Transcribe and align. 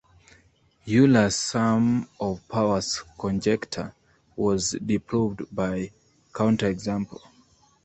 Euler's 0.89 1.35
sum 1.35 2.09
of 2.19 2.47
powers 2.47 3.03
conjecture 3.19 3.93
was 4.35 4.71
disproved 4.83 5.41
by 5.55 5.91
counterexample. 6.33 7.21